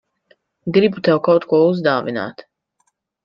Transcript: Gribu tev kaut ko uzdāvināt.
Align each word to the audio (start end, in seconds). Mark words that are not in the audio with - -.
Gribu 0.77 1.03
tev 1.09 1.19
kaut 1.27 1.45
ko 1.53 1.61
uzdāvināt. 1.73 2.45